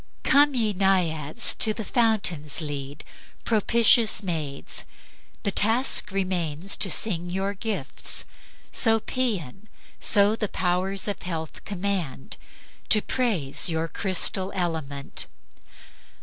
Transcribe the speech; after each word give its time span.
"Come, 0.23 0.55
ye 0.55 0.73
Naiads! 0.73 1.53
to 1.59 1.75
the 1.75 1.85
fountains 1.85 2.59
lead! 2.59 3.03
Propitious 3.45 4.23
maids! 4.23 4.83
the 5.43 5.51
task 5.51 6.09
remains 6.09 6.75
to 6.77 6.89
sing 6.89 7.29
Your 7.29 7.53
gifts 7.53 8.25
(so 8.71 8.99
Paeon, 8.99 9.67
so 9.99 10.35
the 10.35 10.47
powers 10.49 11.07
of 11.07 11.21
Health 11.21 11.63
Command), 11.65 12.37
to 12.89 13.03
praise 13.03 13.69
your 13.69 13.87
crystal 13.87 14.51
element. 14.55 15.27